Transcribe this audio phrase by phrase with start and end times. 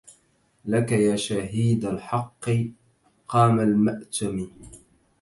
[0.65, 2.45] لك يا شهيد الحق
[3.27, 4.47] قام المأتم